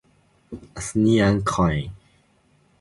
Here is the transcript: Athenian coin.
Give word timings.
Athenian 0.79 1.43
coin. 1.43 1.93